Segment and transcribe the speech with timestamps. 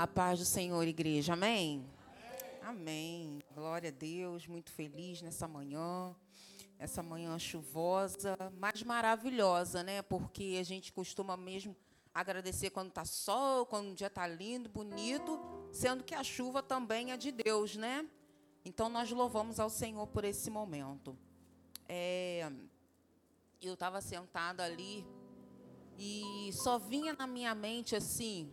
[0.00, 1.34] A paz do Senhor, igreja.
[1.34, 1.84] Amém?
[2.62, 3.38] Amém.
[3.54, 4.46] Glória a Deus.
[4.46, 6.16] Muito feliz nessa manhã.
[6.78, 10.00] Essa manhã chuvosa, mas maravilhosa, né?
[10.00, 11.76] Porque a gente costuma mesmo
[12.14, 15.38] agradecer quando está sol, quando o dia está lindo, bonito,
[15.70, 18.08] sendo que a chuva também é de Deus, né?
[18.64, 21.14] Então nós louvamos ao Senhor por esse momento.
[21.86, 22.50] É,
[23.60, 25.06] eu estava sentada ali
[25.98, 28.50] e só vinha na minha mente assim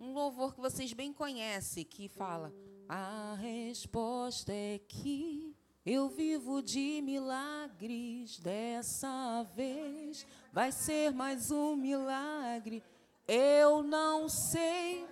[0.00, 2.52] um louvor que vocês bem conhecem, que fala:
[2.88, 5.54] A resposta é que
[5.84, 12.82] eu vivo de milagres, dessa vez vai ser mais um milagre.
[13.28, 15.06] Eu não sei,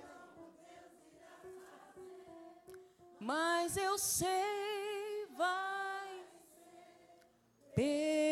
[3.21, 6.27] mas eu sei, vai
[7.75, 8.28] perfeito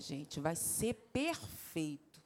[0.00, 2.22] gente, vai ser perfeito.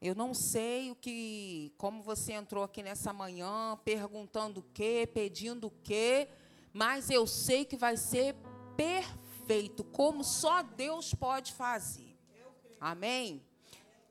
[0.00, 5.66] Eu não sei o que, como você entrou aqui nessa manhã, perguntando o quê, pedindo
[5.66, 6.28] o quê,
[6.72, 8.34] mas eu sei que vai ser
[8.76, 12.16] perfeito, como só Deus pode fazer.
[12.80, 13.44] Amém?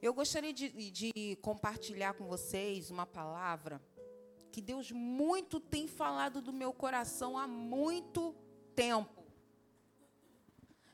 [0.01, 3.81] Eu gostaria de, de compartilhar com vocês uma palavra
[4.51, 8.35] que Deus muito tem falado do meu coração há muito
[8.75, 9.18] tempo.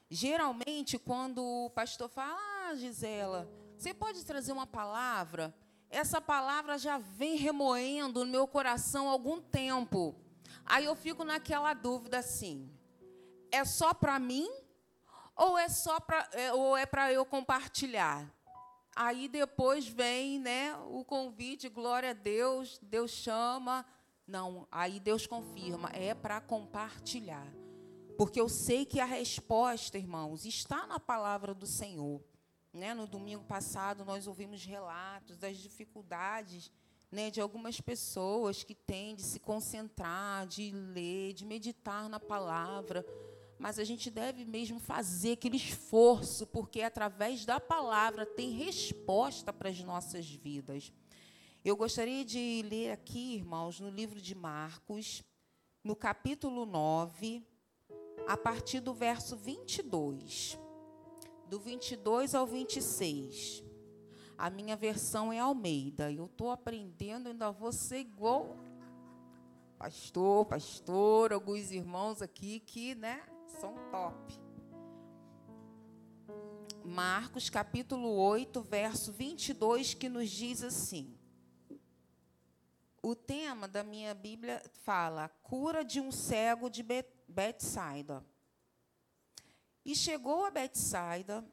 [0.09, 2.38] Geralmente, quando o pastor fala,
[2.70, 5.53] ah, Gisela, você pode trazer uma palavra?
[5.89, 10.16] Essa palavra já vem remoendo no meu coração há algum tempo.
[10.66, 12.70] Aí eu fico naquela dúvida assim:
[13.52, 14.50] é só para mim
[15.36, 18.31] ou é só para é, ou é para eu compartilhar?
[18.95, 23.86] Aí depois vem, né, o convite, glória a Deus, Deus chama.
[24.26, 27.45] Não, aí Deus confirma, é para compartilhar.
[28.17, 32.23] Porque eu sei que a resposta, irmãos, está na palavra do Senhor.
[32.71, 32.94] Né?
[32.94, 36.71] No domingo passado, nós ouvimos relatos das dificuldades
[37.11, 43.05] né, de algumas pessoas que têm de se concentrar, de ler, de meditar na palavra.
[43.58, 49.70] Mas a gente deve mesmo fazer aquele esforço, porque através da palavra tem resposta para
[49.70, 50.92] as nossas vidas.
[51.64, 55.23] Eu gostaria de ler aqui, irmãos, no livro de Marcos,
[55.83, 57.43] no capítulo 9,
[58.27, 60.58] a partir do verso 22.
[61.48, 63.64] Do 22 ao 26.
[64.37, 66.11] A minha versão é Almeida.
[66.11, 68.58] Eu estou aprendendo, ainda vou ser igual
[69.77, 73.23] pastor, pastor, alguns irmãos aqui que, né,
[73.59, 74.45] são top.
[76.83, 81.17] Marcos capítulo 8, verso 22, que nos diz assim:
[83.02, 88.26] O tema da minha Bíblia fala: cura de um cego de Bet Betsaida.
[89.84, 91.46] E chegou a Betsaida,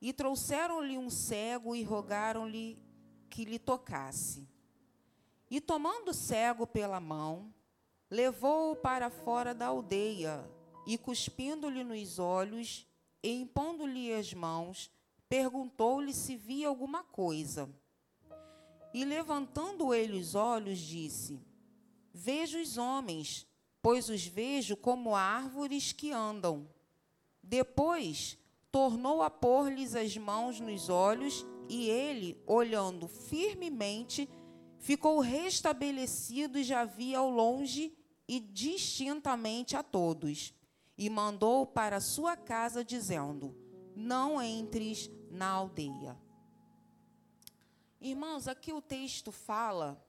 [0.00, 2.78] e trouxeram-lhe um cego e rogaram-lhe
[3.28, 4.48] que lhe tocasse.
[5.50, 7.52] E tomando o cego pela mão,
[8.10, 10.50] levou-o para fora da aldeia,
[10.86, 12.86] e cuspindo-lhe nos olhos,
[13.22, 14.90] e impondo-lhe as mãos,
[15.28, 17.68] perguntou-lhe se via alguma coisa.
[18.94, 21.38] E levantando ele os olhos, disse:
[22.14, 23.47] Vejo os homens,
[23.80, 26.68] pois os vejo como árvores que andam.
[27.42, 28.38] Depois
[28.70, 34.28] tornou a pôr-lhes as mãos nos olhos, e ele, olhando firmemente,
[34.78, 37.96] ficou restabelecido e já via ao longe
[38.26, 40.54] e distintamente a todos.
[40.96, 43.54] E mandou para sua casa, dizendo:
[43.94, 46.18] Não entres na aldeia.
[48.00, 50.02] Irmãos, aqui o texto fala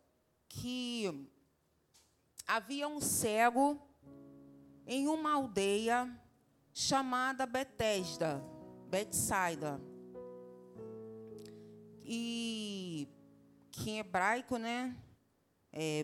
[0.47, 1.27] que
[2.49, 3.79] havia um cego
[4.87, 6.09] em uma aldeia
[6.73, 8.43] chamada Betesda,
[8.89, 9.79] Betsaida.
[12.03, 13.07] E
[13.69, 14.97] que em hebraico, né,
[15.71, 16.03] é,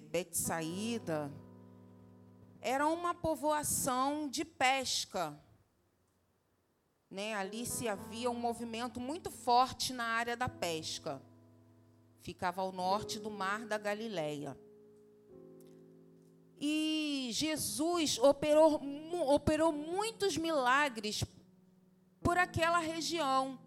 [2.61, 5.35] era uma povoação de pesca.
[7.09, 11.19] Né, ali se havia um movimento muito forte na área da pesca.
[12.21, 14.55] Ficava ao norte do mar da Galileia.
[16.59, 18.81] E Jesus operou,
[19.27, 21.23] operou muitos milagres
[22.21, 23.59] por aquela região.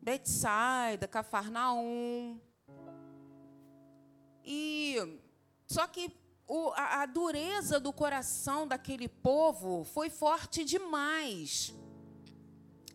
[0.00, 2.40] Betsaida, Cafarnaum.
[4.44, 4.96] E
[5.66, 6.10] só que
[6.46, 11.72] o, a, a dureza do coração daquele povo foi forte demais.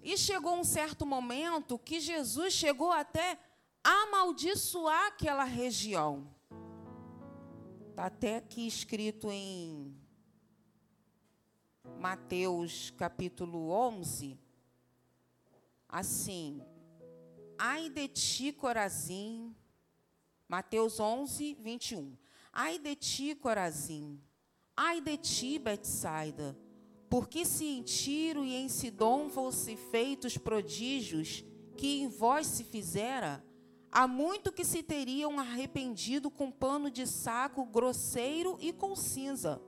[0.04, 3.38] E chegou um certo momento que Jesus chegou até
[3.84, 6.37] amaldiçoar aquela região.
[7.98, 9.92] Está até aqui escrito em
[12.00, 14.38] Mateus capítulo 11,
[15.90, 16.62] assim:
[17.58, 19.52] Ai de ti, Corazim.
[20.48, 22.16] Mateus 11, 21.
[22.54, 24.22] Ai de ti, Corazim.
[24.76, 26.56] Ai de ti, Betsaida.
[27.10, 31.44] Porque se em Tiro e em Sidom fossem feitos prodígios
[31.76, 33.44] que em vós se fizera,
[33.92, 39.62] há muito que se teriam arrependido com pano de saco grosseiro e com cinza.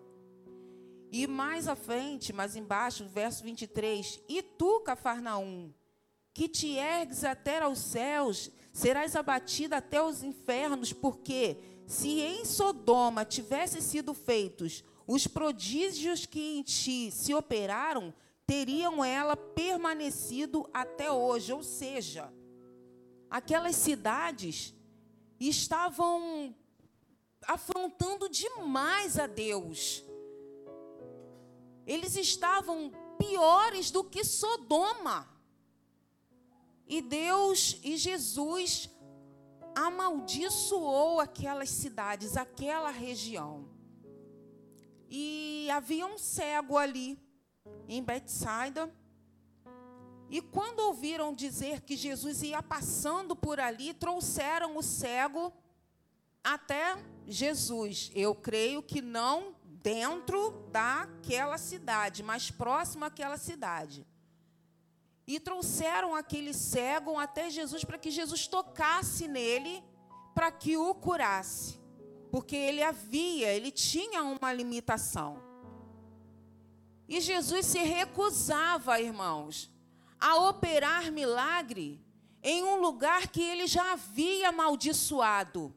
[1.11, 5.73] E mais à frente, mais embaixo, verso 23, e tu, Cafarnaum,
[6.33, 11.57] que te ergues até aos céus, serás abatida até os infernos, porque
[11.87, 18.13] se em Sodoma tivessem sido feitos os prodígios que em ti se operaram,
[18.45, 21.51] teriam ela permanecido até hoje.
[21.51, 22.31] Ou seja,
[23.29, 24.73] aquelas cidades
[25.39, 26.55] estavam
[27.47, 30.03] afrontando demais a Deus.
[31.85, 35.27] Eles estavam piores do que Sodoma.
[36.87, 38.89] E Deus e Jesus
[39.75, 43.69] amaldiçoou aquelas cidades, aquela região.
[45.07, 47.19] E havia um cego ali,
[47.87, 48.93] em Betsaida.
[50.29, 55.51] E quando ouviram dizer que Jesus ia passando por ali, trouxeram o cego
[56.43, 56.97] até
[57.27, 58.11] Jesus.
[58.13, 64.05] Eu creio que não dentro daquela cidade, mas próximo àquela cidade.
[65.25, 69.83] E trouxeram aquele cego até Jesus para que Jesus tocasse nele,
[70.33, 71.79] para que o curasse
[72.31, 75.41] porque ele havia, ele tinha uma limitação.
[77.07, 79.69] E Jesus se recusava, irmãos,
[80.19, 82.03] a operar milagre
[82.43, 85.73] em um lugar que ele já havia amaldiçoado.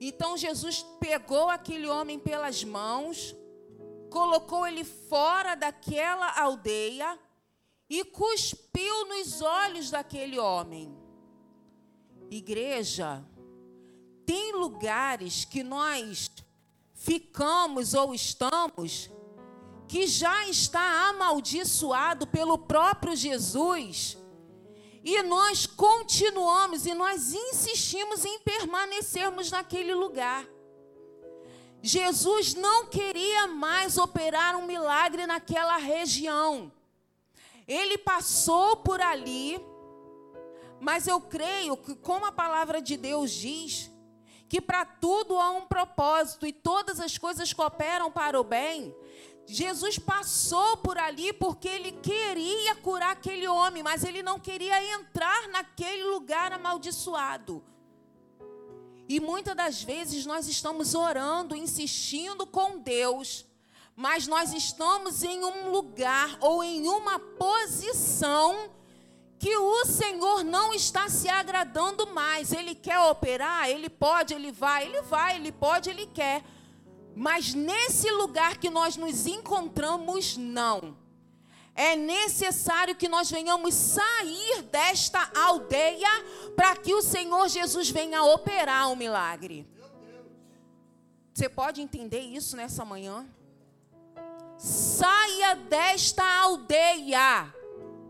[0.00, 3.36] Então Jesus pegou aquele homem pelas mãos,
[4.10, 7.18] colocou ele fora daquela aldeia
[7.88, 10.96] e cuspiu nos olhos daquele homem.
[12.30, 13.24] Igreja,
[14.24, 16.30] tem lugares que nós
[16.94, 19.10] ficamos ou estamos
[19.90, 24.16] que já está amaldiçoado pelo próprio Jesus.
[25.02, 30.46] E nós continuamos e nós insistimos em permanecermos naquele lugar.
[31.82, 36.70] Jesus não queria mais operar um milagre naquela região.
[37.66, 39.60] Ele passou por ali,
[40.80, 43.90] mas eu creio que, como a palavra de Deus diz,
[44.48, 48.94] que para tudo há um propósito e todas as coisas cooperam para o bem.
[49.52, 55.48] Jesus passou por ali porque ele queria curar aquele homem, mas ele não queria entrar
[55.48, 57.60] naquele lugar amaldiçoado.
[59.08, 63.44] E muitas das vezes nós estamos orando, insistindo com Deus,
[63.96, 68.70] mas nós estamos em um lugar ou em uma posição
[69.36, 72.52] que o Senhor não está se agradando mais.
[72.52, 76.44] Ele quer operar, ele pode, ele vai, ele vai, ele pode, ele quer.
[77.20, 80.96] Mas nesse lugar que nós nos encontramos, não.
[81.74, 86.08] É necessário que nós venhamos sair desta aldeia
[86.56, 89.68] para que o Senhor Jesus venha operar o um milagre.
[91.34, 93.28] Você pode entender isso nessa manhã?
[94.56, 97.54] Saia desta aldeia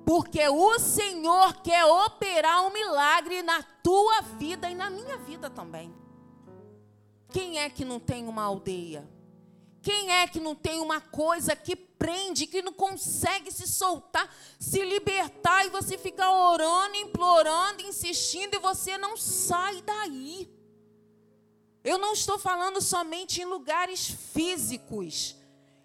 [0.07, 6.00] porque o Senhor quer operar um milagre na tua vida e na minha vida também.
[7.33, 9.09] Quem é que não tem uma aldeia?
[9.83, 14.85] Quem é que não tem uma coisa que prende, que não consegue se soltar, se
[14.85, 20.53] libertar e você fica orando, implorando, insistindo e você não sai daí?
[21.83, 25.35] Eu não estou falando somente em lugares físicos.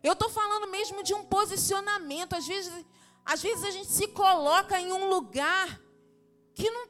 [0.03, 2.33] Eu estou falando mesmo de um posicionamento.
[2.33, 2.85] Às vezes
[3.25, 5.81] às vezes a gente se coloca em um lugar
[6.53, 6.87] que não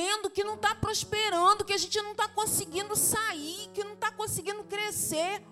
[0.00, 4.10] rendendo, que não está prosperando, que a gente não está conseguindo sair, que não está
[4.10, 5.42] conseguindo crescer.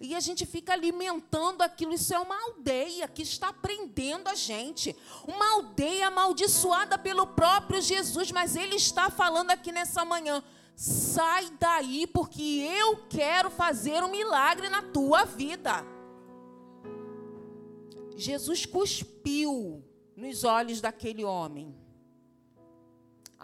[0.00, 1.92] E a gente fica alimentando aquilo.
[1.92, 4.96] Isso é uma aldeia que está prendendo a gente.
[5.26, 8.32] Uma aldeia amaldiçoada pelo próprio Jesus.
[8.32, 10.42] Mas Ele está falando aqui nessa manhã:
[10.74, 15.84] sai daí, porque eu quero fazer um milagre na tua vida.
[18.16, 19.84] Jesus cuspiu
[20.16, 21.81] nos olhos daquele homem.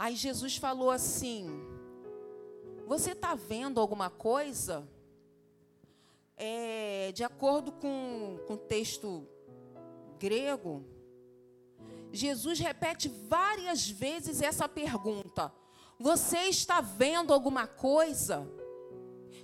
[0.00, 1.50] Aí Jesus falou assim:
[2.86, 4.88] Você está vendo alguma coisa?
[6.36, 9.26] É, de acordo com, com o texto
[10.16, 10.84] grego,
[12.12, 15.52] Jesus repete várias vezes essa pergunta:
[15.98, 18.48] Você está vendo alguma coisa?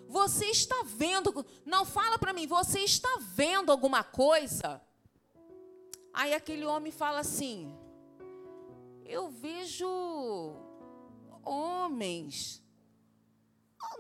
[0.07, 1.45] Você está vendo?
[1.67, 4.81] Não fala para mim: Você está vendo alguma coisa?
[6.13, 7.77] Aí aquele homem fala assim:
[9.05, 9.87] Eu vejo
[11.45, 12.63] homens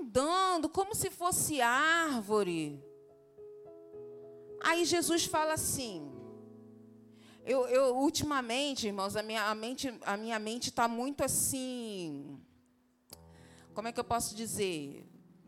[0.00, 2.82] andando como se fosse árvore.
[4.60, 6.10] Aí Jesus fala assim:
[7.44, 12.40] eu, eu, ultimamente, irmãos, a minha a mente a minha mente está muito assim,
[13.74, 15.06] como é que eu posso dizer?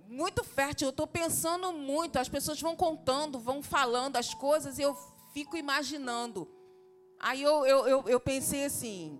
[0.08, 0.88] Muito fértil.
[0.88, 2.18] Eu estou pensando muito.
[2.18, 4.96] As pessoas vão contando, vão falando as coisas e eu
[5.32, 6.48] fico imaginando.
[7.18, 9.18] Aí eu, eu, eu, eu pensei assim,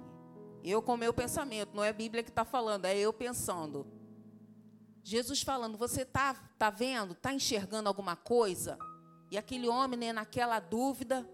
[0.70, 3.86] eu com meu pensamento, não é a Bíblia que está falando, é eu pensando.
[5.02, 8.76] Jesus falando, você está tá vendo, está enxergando alguma coisa?
[9.30, 11.28] E aquele homem, né, naquela dúvida.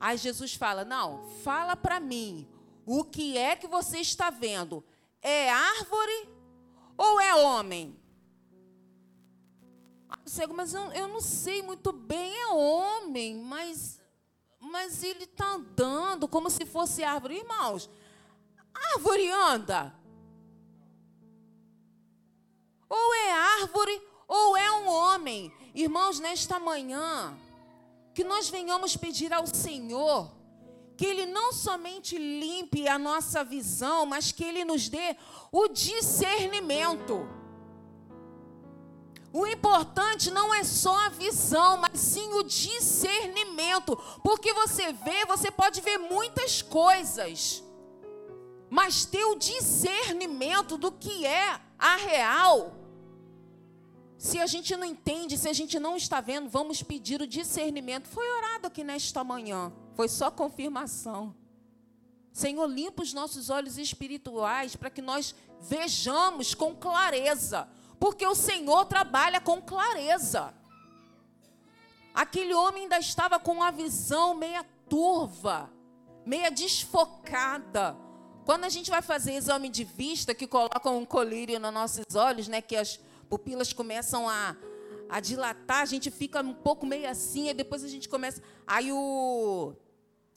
[0.00, 2.48] Aí Jesus fala: Não, fala para mim,
[2.86, 4.84] o que é que você está vendo?
[5.20, 6.28] É árvore
[6.96, 7.96] ou é homem?
[10.24, 14.00] Cego, mas eu, eu não sei muito bem, é homem, mas
[14.60, 17.38] mas ele está andando como se fosse árvore.
[17.38, 17.88] Irmãos,
[18.94, 19.94] árvore anda.
[22.88, 25.52] Ou é árvore ou é um homem.
[25.74, 27.38] Irmãos, nesta manhã,
[28.14, 30.38] que nós venhamos pedir ao Senhor
[30.98, 35.16] que Ele não somente limpe a nossa visão, mas que Ele nos dê
[35.52, 37.28] o discernimento.
[39.32, 43.96] O importante não é só a visão, mas sim o discernimento.
[44.24, 47.62] Porque você vê, você pode ver muitas coisas,
[48.70, 52.74] mas ter o discernimento do que é a real.
[54.16, 58.08] Se a gente não entende, se a gente não está vendo, vamos pedir o discernimento.
[58.08, 61.34] Foi orado aqui nesta manhã, foi só confirmação.
[62.32, 68.84] Senhor, limpa os nossos olhos espirituais para que nós vejamos com clareza porque o Senhor
[68.86, 70.54] trabalha com clareza.
[72.14, 75.70] Aquele homem ainda estava com uma visão meia turva,
[76.24, 77.96] meia desfocada.
[78.48, 82.48] Quando a gente vai fazer exame de vista, que colocam um colírio nos nossos olhos,
[82.48, 84.56] né, que as pupilas começam a,
[85.06, 88.40] a dilatar, a gente fica um pouco meio assim, e depois a gente começa.
[88.66, 89.74] Aí o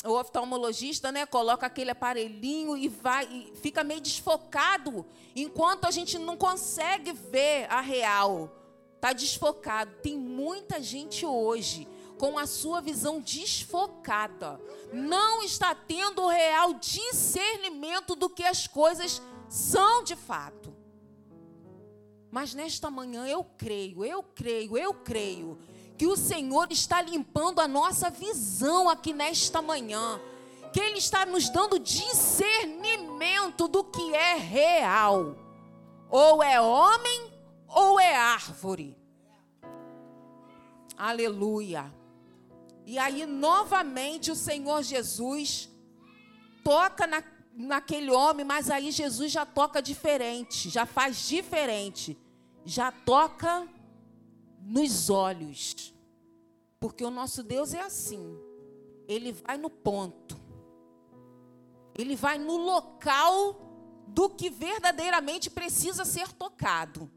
[0.03, 6.19] o oftalmologista, né, coloca aquele aparelhinho e vai e fica meio desfocado, enquanto a gente
[6.19, 8.51] não consegue ver a real.
[8.99, 9.89] Tá desfocado.
[10.03, 11.87] Tem muita gente hoje
[12.21, 14.61] com a sua visão desfocada,
[14.93, 20.71] não está tendo o real discernimento do que as coisas são de fato.
[22.29, 25.57] Mas nesta manhã eu creio, eu creio, eu creio
[25.97, 30.21] que o Senhor está limpando a nossa visão aqui nesta manhã.
[30.71, 35.35] Que Ele está nos dando discernimento do que é real.
[36.07, 37.33] Ou é homem
[37.67, 38.95] ou é árvore.
[40.95, 41.91] Aleluia.
[42.91, 45.69] E aí, novamente, o Senhor Jesus
[46.61, 47.23] toca na,
[47.55, 52.17] naquele homem, mas aí Jesus já toca diferente, já faz diferente.
[52.65, 53.65] Já toca
[54.59, 55.93] nos olhos.
[56.81, 58.37] Porque o nosso Deus é assim.
[59.07, 60.37] Ele vai no ponto.
[61.97, 67.09] Ele vai no local do que verdadeiramente precisa ser tocado.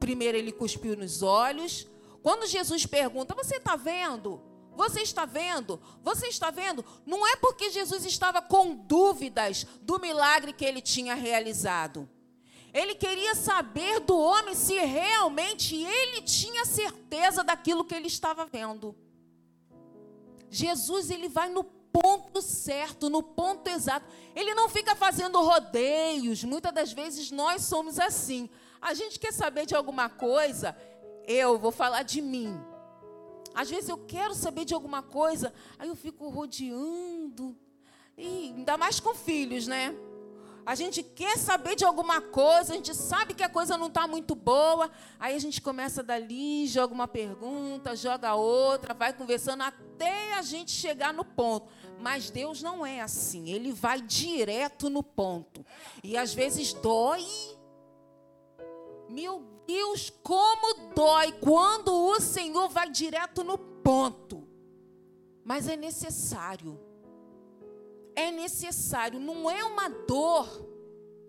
[0.00, 1.86] Primeiro ele cuspiu nos olhos.
[2.24, 4.50] Quando Jesus pergunta: Você está vendo?
[4.76, 5.80] Você está vendo?
[6.02, 6.84] Você está vendo?
[7.04, 12.08] Não é porque Jesus estava com dúvidas do milagre que ele tinha realizado.
[12.72, 18.96] Ele queria saber do homem se realmente ele tinha certeza daquilo que ele estava vendo.
[20.48, 24.06] Jesus ele vai no ponto certo, no ponto exato.
[24.34, 26.42] Ele não fica fazendo rodeios.
[26.44, 28.48] Muitas das vezes nós somos assim.
[28.80, 30.74] A gente quer saber de alguma coisa,
[31.26, 32.58] eu vou falar de mim.
[33.54, 37.56] Às vezes eu quero saber de alguma coisa, aí eu fico rodeando.
[38.16, 39.94] E ainda mais com filhos, né?
[40.64, 44.06] a gente quer saber de alguma coisa, a gente sabe que a coisa não está
[44.06, 50.34] muito boa, aí a gente começa dali, joga uma pergunta, joga outra, vai conversando até
[50.34, 51.68] a gente chegar no ponto.
[51.98, 55.64] Mas Deus não é assim, Ele vai direto no ponto.
[56.02, 57.24] E às vezes dói.
[59.08, 64.46] Meu Deus, como dói quando o Senhor vai direto no ponto.
[65.44, 66.92] Mas é necessário
[68.14, 70.70] é necessário, não é uma dor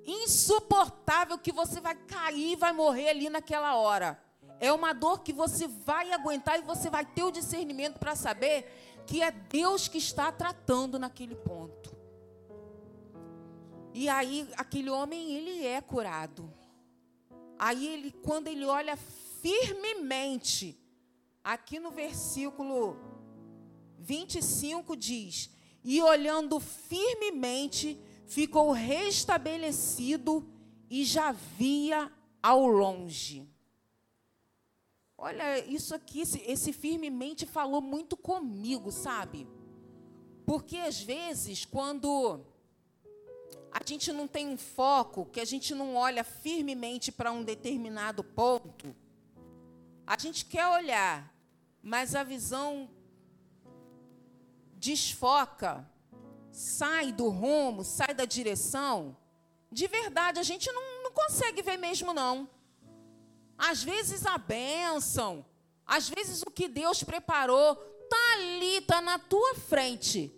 [0.05, 4.21] insuportável que você vai cair e vai morrer ali naquela hora.
[4.59, 9.03] É uma dor que você vai aguentar e você vai ter o discernimento para saber
[9.05, 11.95] que é Deus que está tratando naquele ponto.
[13.93, 16.51] E aí aquele homem ele é curado.
[17.65, 18.97] Aí ele quando ele olha
[19.41, 20.77] firmemente
[21.41, 22.97] aqui no versículo
[23.99, 25.49] 25 diz:
[25.81, 30.45] E olhando firmemente, ficou restabelecido
[30.89, 33.47] e já via ao longe.
[35.17, 39.47] Olha, isso aqui, esse, firmemente falou muito comigo, sabe?
[40.45, 42.45] Porque às vezes, quando
[43.73, 48.23] a gente não tem um foco, que a gente não olha firmemente para um determinado
[48.23, 48.95] ponto,
[50.05, 51.33] a gente quer olhar,
[51.81, 52.87] mas a visão
[54.75, 55.89] desfoca,
[56.51, 59.17] sai do rumo, sai da direção.
[59.71, 62.47] De verdade, a gente não, não consegue ver mesmo, não.
[63.57, 65.43] Às vezes a bênção,
[65.83, 67.71] às vezes o que Deus preparou,
[68.03, 70.31] está ali, está na tua frente.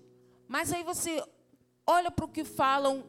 [0.48, 1.22] Mas aí você
[1.86, 3.04] olha para o que falam,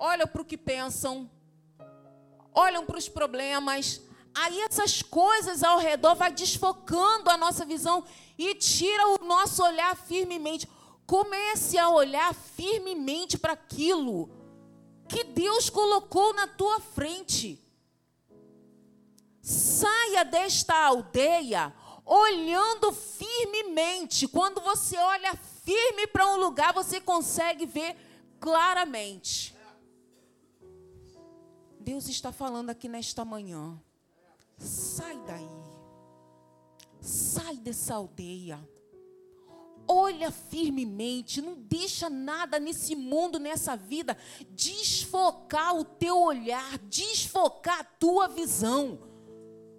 [0.00, 1.30] olha para o que pensam,
[2.54, 4.00] olham para os problemas.
[4.34, 8.02] Aí essas coisas ao redor vai desfocando a nossa visão
[8.38, 10.66] e tira o nosso olhar firmemente.
[11.06, 14.30] Comece a olhar firmemente para aquilo
[15.06, 17.60] que Deus colocou na tua frente.
[19.42, 21.74] Saia desta aldeia
[22.06, 24.26] olhando firmemente.
[24.28, 27.96] Quando você olha firme para um lugar, você consegue ver
[28.38, 29.59] claramente.
[31.90, 33.76] Deus está falando aqui nesta manhã.
[34.56, 35.50] Sai daí.
[37.00, 38.60] Sai dessa aldeia.
[39.88, 44.16] Olha firmemente, não deixa nada nesse mundo, nessa vida,
[44.50, 49.00] desfocar o teu olhar, desfocar a tua visão.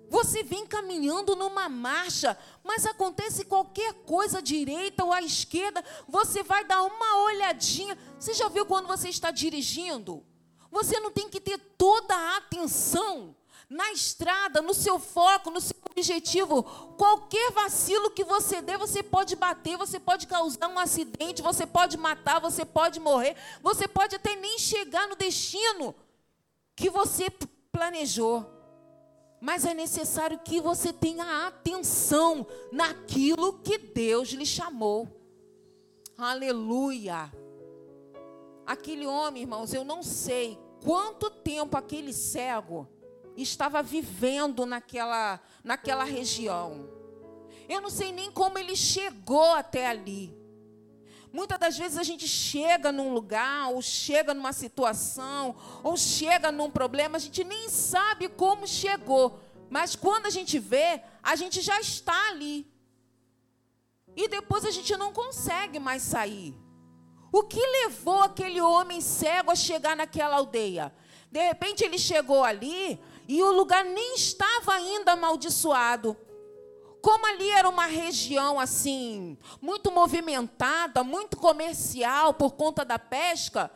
[0.10, 6.44] Você vem caminhando numa marcha, mas acontece qualquer coisa à direita ou à esquerda, você
[6.44, 7.98] vai dar uma olhadinha.
[8.20, 10.26] Você já viu quando você está dirigindo?
[10.72, 13.36] Você não tem que ter toda a atenção
[13.70, 16.64] na estrada, no seu foco, no seu objetivo.
[16.98, 21.98] Qualquer vacilo que você dê, você pode bater, você pode causar um acidente, você pode
[21.98, 25.96] matar, você pode morrer, você pode até nem chegar no destino
[26.76, 27.30] que você
[27.72, 28.46] planejou.
[29.40, 35.08] Mas é necessário que você tenha atenção naquilo que Deus lhe chamou.
[36.18, 37.32] Aleluia.
[38.72, 42.88] Aquele homem, irmãos, eu não sei quanto tempo aquele cego
[43.36, 46.90] estava vivendo naquela, naquela região.
[47.68, 50.34] Eu não sei nem como ele chegou até ali.
[51.34, 55.54] Muitas das vezes a gente chega num lugar, ou chega numa situação,
[55.84, 59.42] ou chega num problema, a gente nem sabe como chegou.
[59.70, 62.66] Mas quando a gente vê, a gente já está ali.
[64.16, 66.56] E depois a gente não consegue mais sair.
[67.32, 70.94] O que levou aquele homem cego a chegar naquela aldeia?
[71.32, 76.18] De repente ele chegou ali e o lugar nem estava ainda amaldiçoado.
[77.02, 83.72] Como ali era uma região assim, muito movimentada, muito comercial por conta da pesca,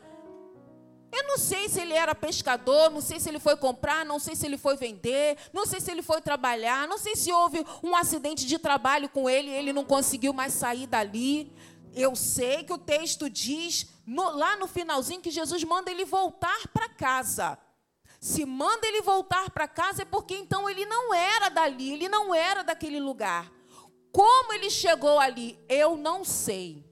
[1.15, 4.35] eu não sei se ele era pescador, não sei se ele foi comprar, não sei
[4.35, 7.95] se ele foi vender, não sei se ele foi trabalhar, não sei se houve um
[7.95, 11.53] acidente de trabalho com ele e ele não conseguiu mais sair dali.
[11.95, 16.67] Eu sei que o texto diz no, lá no finalzinho que Jesus manda ele voltar
[16.73, 17.57] para casa.
[18.19, 22.35] Se manda ele voltar para casa é porque então ele não era dali, ele não
[22.35, 23.51] era daquele lugar.
[24.11, 26.85] Como ele chegou ali, eu não sei.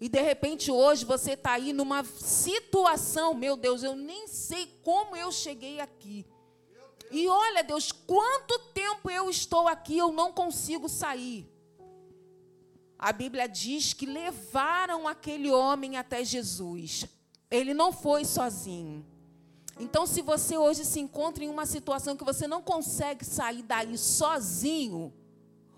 [0.00, 5.16] E de repente hoje você está aí numa situação, meu Deus, eu nem sei como
[5.16, 6.24] eu cheguei aqui.
[7.10, 11.50] E olha, Deus, quanto tempo eu estou aqui, eu não consigo sair.
[12.98, 17.06] A Bíblia diz que levaram aquele homem até Jesus.
[17.50, 19.06] Ele não foi sozinho.
[19.78, 23.96] Então, se você hoje se encontra em uma situação que você não consegue sair daí
[23.96, 25.12] sozinho,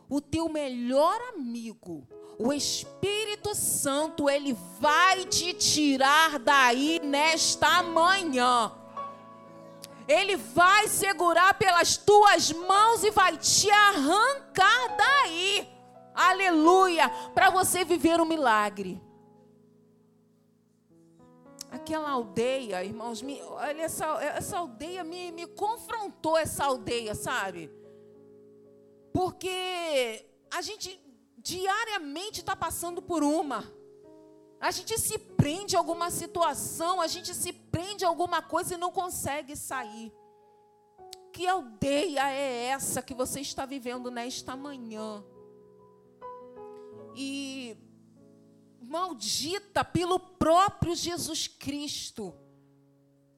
[0.09, 8.73] o teu melhor amigo, o Espírito Santo, ele vai te tirar daí nesta manhã.
[10.09, 15.69] Ele vai segurar pelas tuas mãos e vai te arrancar daí.
[16.29, 17.09] Aleluia!
[17.35, 19.01] Para você viver um milagre
[21.71, 27.71] aquela aldeia, irmãos, me, olha, essa, essa aldeia me, me confrontou, essa aldeia, sabe?
[29.13, 31.01] Porque a gente
[31.39, 33.65] diariamente está passando por uma.
[34.61, 38.79] A gente se prende a alguma situação, a gente se prende a alguma coisa e
[38.79, 40.13] não consegue sair.
[41.33, 45.25] Que aldeia é essa que você está vivendo nesta manhã?
[47.15, 47.77] E
[48.81, 52.35] maldita pelo próprio Jesus Cristo.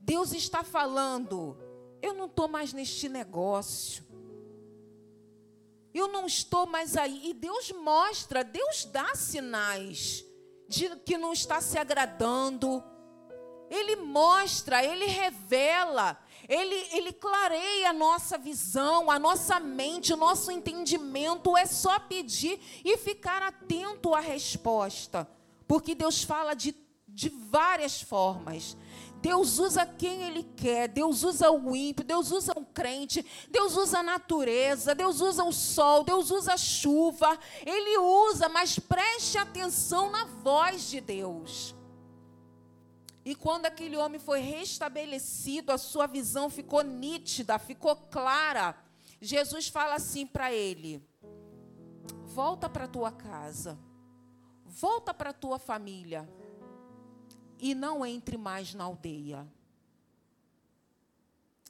[0.00, 1.56] Deus está falando:
[2.02, 4.04] eu não estou mais neste negócio.
[5.94, 7.30] Eu não estou mais aí.
[7.30, 10.24] E Deus mostra, Deus dá sinais
[10.68, 12.82] de que não está se agradando.
[13.72, 20.52] Ele mostra, ele revela, ele, ele clareia a nossa visão, a nossa mente, o nosso
[20.52, 21.56] entendimento.
[21.56, 25.26] É só pedir e ficar atento à resposta.
[25.66, 26.74] Porque Deus fala de,
[27.08, 28.76] de várias formas.
[29.22, 34.00] Deus usa quem Ele quer, Deus usa o ímpio, Deus usa o crente, Deus usa
[34.00, 37.38] a natureza, Deus usa o sol, Deus usa a chuva.
[37.64, 41.74] Ele usa, mas preste atenção na voz de Deus.
[43.24, 48.76] E quando aquele homem foi restabelecido, a sua visão ficou nítida, ficou clara.
[49.20, 51.06] Jesus fala assim para ele:
[52.24, 53.78] Volta para tua casa,
[54.64, 56.28] volta para tua família
[57.60, 59.46] e não entre mais na aldeia.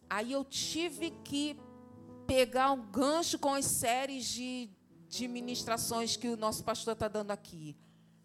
[0.08, 1.58] Aí eu tive que
[2.26, 4.70] pegar um gancho com as séries de,
[5.08, 7.76] de ministrações que o nosso pastor está dando aqui.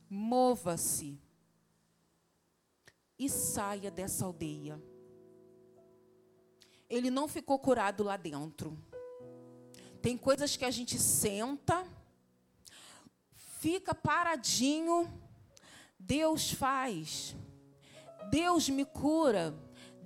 [0.10, 1.20] Mova-se
[3.18, 4.82] e saia dessa aldeia.
[6.90, 8.78] Ele não ficou curado lá dentro.
[10.02, 11.86] Tem coisas que a gente senta,
[13.34, 15.12] fica paradinho,
[16.00, 17.36] Deus faz.
[18.30, 19.58] Deus me cura,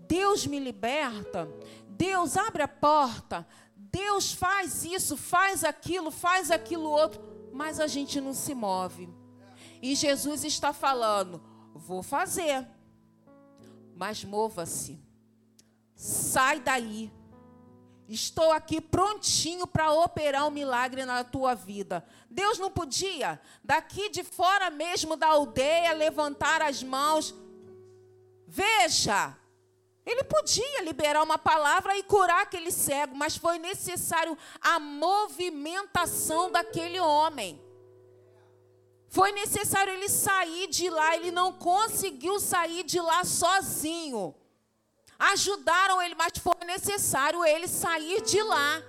[0.07, 1.47] Deus me liberta,
[1.89, 7.21] Deus abre a porta, Deus faz isso, faz aquilo, faz aquilo outro,
[7.51, 9.09] mas a gente não se move.
[9.81, 11.41] E Jesus está falando:
[11.73, 12.67] vou fazer,
[14.01, 14.99] mas mova-se,
[15.93, 17.11] sai daí.
[18.09, 22.03] Estou aqui prontinho para operar um milagre na tua vida.
[22.27, 27.31] Deus não podia, daqui de fora mesmo da aldeia, levantar as mãos
[28.47, 29.37] Veja,
[30.03, 36.99] ele podia liberar uma palavra e curar aquele cego, mas foi necessário a movimentação daquele
[36.99, 37.61] homem.
[39.11, 44.33] Foi necessário ele sair de lá, ele não conseguiu sair de lá sozinho.
[45.19, 48.81] Ajudaram ele, mas foi necessário ele sair de lá.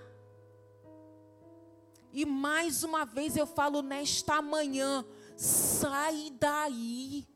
[2.12, 5.04] E mais uma vez eu falo nesta manhã:
[5.36, 7.26] sai daí.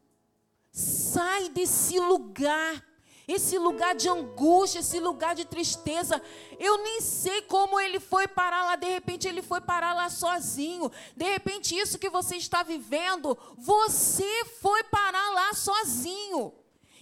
[0.70, 2.86] Sai desse lugar,
[3.27, 6.23] esse lugar de angústia, esse lugar de tristeza.
[6.59, 10.91] Eu nem sei como ele foi parar lá, de repente ele foi parar lá sozinho.
[11.17, 16.55] De repente, isso que você está vivendo, você foi parar lá sozinho.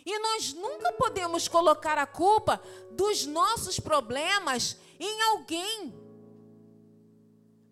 [0.06, 2.60] E nós nunca podemos colocar a culpa
[2.90, 6.03] dos nossos problemas em alguém.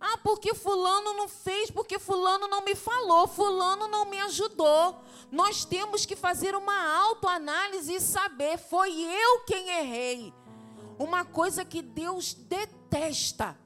[0.05, 5.01] Ah, porque fulano não fez, porque fulano não me falou, fulano não me ajudou.
[5.31, 10.35] Nós temos que fazer uma autoanálise e saber, foi eu quem errei.
[10.99, 13.57] Uma coisa que Deus detesta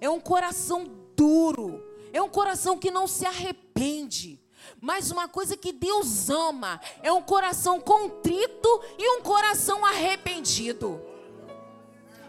[0.00, 4.40] é um coração duro, é um coração que não se arrepende.
[4.80, 10.98] Mas uma coisa que Deus ama é um coração contrito e um coração arrependido.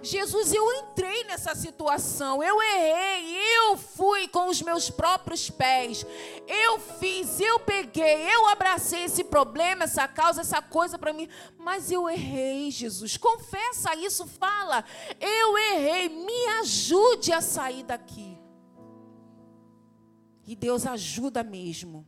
[0.06, 6.06] Jesus, eu entrei nessa situação, eu errei, eu fui com os meus próprios pés,
[6.48, 11.92] eu fiz, eu peguei, eu abracei esse problema, essa causa, essa coisa para mim, mas
[11.92, 13.18] eu errei, Jesus.
[13.18, 14.86] Confessa isso, fala,
[15.20, 18.38] eu errei, me ajude a sair daqui.
[20.46, 22.06] E Deus ajuda mesmo.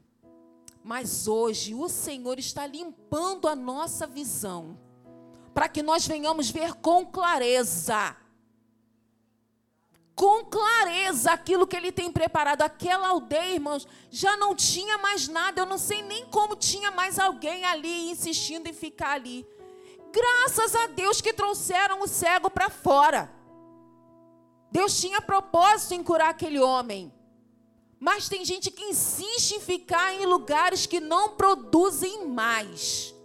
[0.84, 4.87] Mas hoje o Senhor está limpando a nossa visão
[5.58, 8.16] para que nós venhamos ver com clareza.
[10.16, 12.62] Com clareza aquilo que ele tem preparado.
[12.62, 15.60] Aquela aldeia, irmãos, já não tinha mais nada.
[15.60, 19.48] Eu não sei nem como tinha mais alguém ali insistindo em ficar ali.
[20.12, 23.28] Graças a Deus que trouxeram o cego para fora.
[24.72, 27.12] Deus tinha propósito em curar aquele homem.
[28.00, 33.17] Mas tem gente que insiste em ficar em lugares que não produzem mais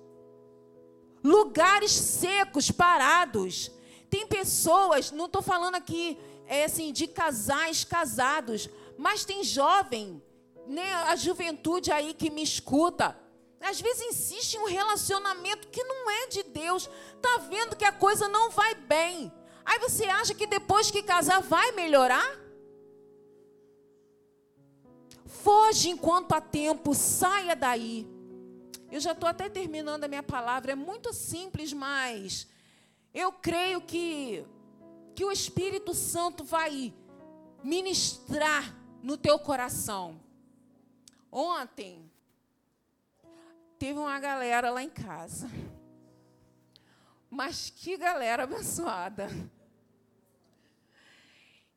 [1.23, 3.71] lugares secos, parados.
[4.11, 10.23] Tem pessoas, não estou falando aqui é, assim, de casais casados, mas tem jovem,
[10.67, 13.19] né, a juventude aí que me escuta.
[13.61, 16.91] Às vezes insiste em um relacionamento que não é de Deus.
[17.21, 19.33] Tá vendo que a coisa não vai bem.
[19.65, 22.39] Aí você acha que depois que casar vai melhorar?
[25.25, 28.12] Foge enquanto há tempo, saia daí.
[28.92, 30.72] Eu já estou até terminando a minha palavra.
[30.72, 32.46] É muito simples, mas
[33.14, 34.44] eu creio que,
[35.14, 36.92] que o Espírito Santo vai
[37.64, 40.20] ministrar no teu coração.
[41.31, 42.12] Ontem,
[43.78, 45.50] teve uma galera lá em casa.
[47.31, 49.31] Mas que galera abençoada.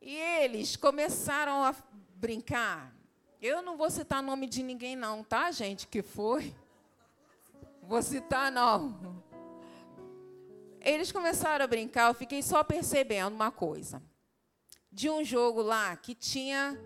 [0.02, 1.74] E eles começaram a
[2.16, 2.94] brincar.
[3.42, 5.88] Eu não vou citar nome de ninguém, não, tá, gente?
[5.88, 6.54] Que foi.
[7.88, 9.24] Vou citar, não.
[10.82, 14.02] Eles começaram a brincar, eu fiquei só percebendo uma coisa.
[14.92, 16.80] De um jogo lá que tinha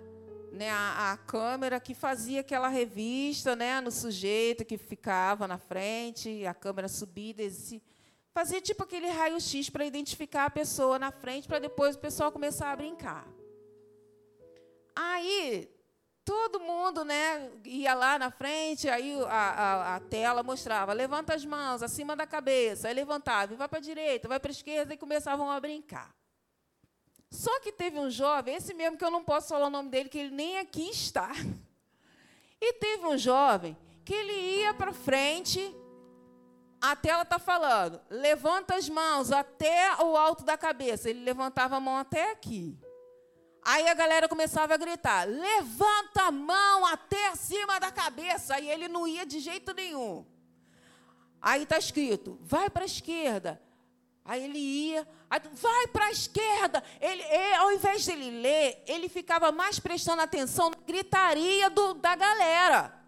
[0.51, 6.45] né, a, a, câmera que fazia aquela revista né, no sujeito que ficava na frente,
[6.45, 7.81] a câmera subia descia.
[8.31, 12.71] Fazia tipo aquele raio-x para identificar a pessoa na frente, para depois o pessoal começar
[12.71, 13.27] a brincar.
[14.95, 15.69] Aí,
[16.29, 21.43] todo mundo né, ia lá na frente, aí a, a, a, tela mostrava, levanta as
[21.43, 24.93] mãos acima da cabeça, aí levantava, e vai para a direita, vai para a esquerda,
[24.93, 26.13] e começavam a brincar.
[27.31, 30.07] Só que teve um jovem, esse mesmo que eu não posso falar o nome dele,
[30.07, 31.31] que ele nem aqui está.
[32.61, 35.73] E teve um jovem que ele ia para frente,
[36.81, 41.09] a tela está falando, levanta as mãos até o alto da cabeça.
[41.09, 42.77] Ele levantava a mão até aqui.
[43.71, 48.55] Aí a galera começava a gritar: levanta a mão até acima da cabeça.
[48.55, 50.25] Aí ele não ia de jeito nenhum.
[51.39, 53.62] Aí está escrito: vai para a esquerda.
[54.25, 56.84] Aí ele ia, aí, vai para a esquerda.
[56.99, 61.93] Ele, ele, ao invés de ele ler, ele ficava mais prestando atenção na gritaria do,
[61.93, 62.98] da galera.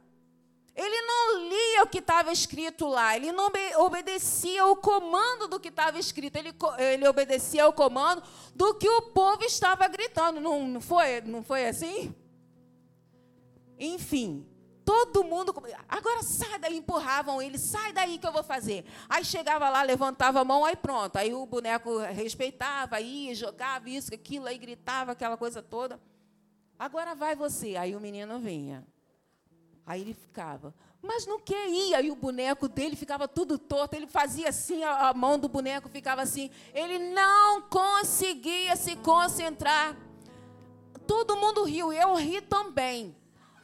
[0.82, 5.68] Ele não lia o que estava escrito lá, ele não obedecia o comando do que
[5.68, 8.24] estava escrito, ele, ele obedecia ao comando
[8.56, 10.42] do que o povo estava gritando.
[10.42, 12.16] Não, não, foi, não foi assim?
[13.78, 14.48] Enfim,
[14.84, 15.54] todo mundo.
[15.88, 18.84] Agora sai daí, empurravam ele, sai daí que eu vou fazer.
[19.08, 21.16] Aí chegava lá, levantava a mão, aí pronto.
[21.16, 26.00] Aí o boneco respeitava, ia, jogava isso, aquilo, aí gritava aquela coisa toda.
[26.80, 27.76] Agora vai você.
[27.76, 28.84] Aí o menino vinha.
[29.86, 31.96] Aí ele ficava, mas não quer ir.
[31.96, 33.96] Aí o boneco dele ficava tudo torto.
[33.96, 36.50] Ele fazia assim, a, a mão do boneco ficava assim.
[36.74, 39.98] Ele não conseguia se concentrar.
[41.08, 43.16] Todo mundo riu, eu ri também.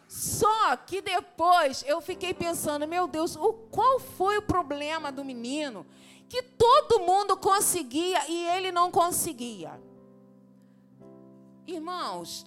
[0.07, 5.85] Só que depois eu fiquei pensando, meu Deus, o, qual foi o problema do menino?
[6.29, 9.79] Que todo mundo conseguia e ele não conseguia.
[11.65, 12.45] Irmãos,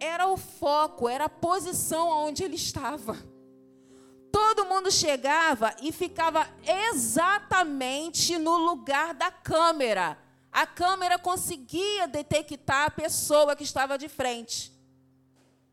[0.00, 3.16] era o foco, era a posição onde ele estava.
[4.32, 6.48] Todo mundo chegava e ficava
[6.90, 10.18] exatamente no lugar da câmera.
[10.50, 14.72] A câmera conseguia detectar a pessoa que estava de frente.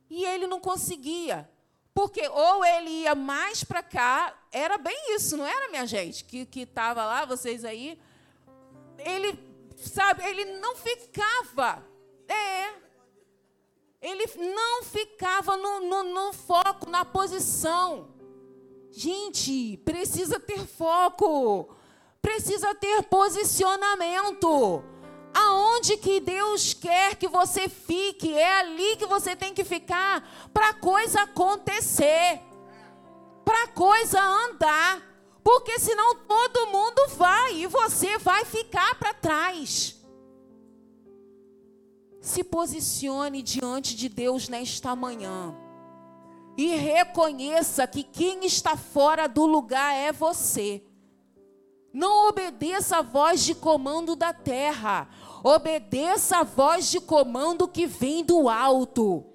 [0.09, 1.49] E ele não conseguia.
[1.93, 6.23] Porque ou ele ia mais para cá, era bem isso, não era, minha gente?
[6.23, 7.99] Que estava lá, vocês aí.
[8.97, 9.37] Ele,
[9.77, 11.85] sabe, ele não ficava.
[12.27, 12.80] É,
[14.01, 18.09] ele não ficava no, no, no foco, na posição.
[18.91, 21.69] Gente, precisa ter foco,
[22.21, 24.83] precisa ter posicionamento.
[25.33, 30.73] Aonde que Deus quer que você fique, é ali que você tem que ficar para
[30.73, 32.41] coisa acontecer,
[33.45, 35.09] para coisa andar.
[35.43, 40.00] Porque senão todo mundo vai e você vai ficar para trás.
[42.21, 45.55] Se posicione diante de Deus nesta manhã.
[46.55, 50.83] E reconheça que quem está fora do lugar é você.
[51.91, 55.09] Não obedeça a voz de comando da terra.
[55.43, 59.25] Obedeça a voz de comando que vem do alto.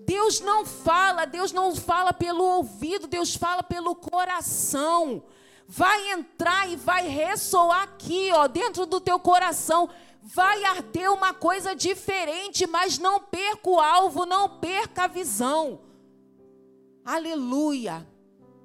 [0.00, 5.22] Deus não fala, Deus não fala pelo ouvido, Deus fala pelo coração.
[5.66, 9.88] Vai entrar e vai ressoar aqui, ó, dentro do teu coração
[10.30, 15.80] vai arder uma coisa diferente, mas não perca o alvo, não perca a visão.
[17.02, 18.06] Aleluia.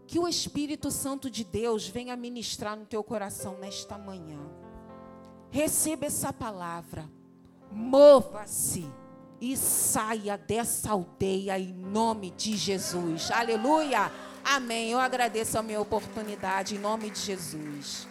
[0.06, 4.39] Que o Espírito Santo de Deus venha ministrar no teu coração nesta manhã.
[5.49, 7.10] Receba essa palavra.
[7.71, 8.86] Mova-se
[9.39, 13.32] e saia dessa aldeia em nome de Jesus.
[13.32, 14.12] Aleluia.
[14.43, 14.91] Amém.
[14.91, 18.08] Eu agradeço a minha oportunidade em nome de Jesus.